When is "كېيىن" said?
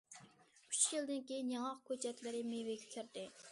1.33-1.53